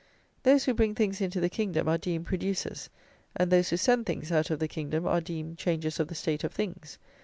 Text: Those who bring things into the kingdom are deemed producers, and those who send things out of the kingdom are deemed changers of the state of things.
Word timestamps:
Those 0.41 0.63
who 0.65 0.73
bring 0.73 0.95
things 0.95 1.21
into 1.21 1.39
the 1.39 1.47
kingdom 1.47 1.87
are 1.87 1.99
deemed 1.99 2.25
producers, 2.25 2.89
and 3.35 3.51
those 3.51 3.69
who 3.69 3.77
send 3.77 4.07
things 4.07 4.31
out 4.31 4.49
of 4.49 4.57
the 4.57 4.67
kingdom 4.67 5.05
are 5.05 5.21
deemed 5.21 5.59
changers 5.59 5.99
of 5.99 6.07
the 6.07 6.15
state 6.15 6.43
of 6.43 6.51
things. 6.51 6.97